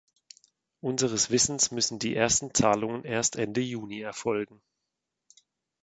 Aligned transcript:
Unseres 0.79 1.29
Wissens 1.29 1.69
müssen 1.69 1.99
die 1.99 2.15
ersten 2.15 2.55
Zahlungen 2.55 3.03
erst 3.03 3.35
Ende 3.35 3.61
Juni 3.61 3.99
erfolgen. 4.01 4.59